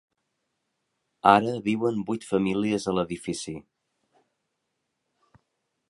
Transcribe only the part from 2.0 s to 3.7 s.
vuit famílies a l'edifici.